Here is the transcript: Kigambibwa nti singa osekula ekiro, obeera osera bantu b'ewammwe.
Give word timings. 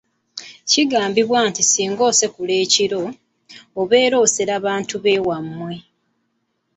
Kigambibwa 0.69 1.39
nti 1.49 1.61
singa 1.63 2.03
osekula 2.11 2.53
ekiro, 2.63 3.01
obeera 3.81 4.15
osera 4.25 4.55
bantu 4.65 4.95
b'ewammwe. 5.03 5.75